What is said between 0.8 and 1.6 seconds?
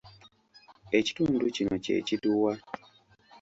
Ekitundu